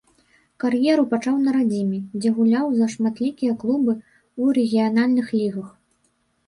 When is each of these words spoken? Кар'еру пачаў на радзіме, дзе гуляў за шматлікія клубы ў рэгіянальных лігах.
Кар'еру 0.61 1.03
пачаў 1.11 1.35
на 1.43 1.53
радзіме, 1.57 1.99
дзе 2.19 2.29
гуляў 2.39 2.65
за 2.81 2.85
шматлікія 2.95 3.53
клубы 3.61 3.93
ў 4.01 4.43
рэгіянальных 4.59 5.27
лігах. 5.41 5.67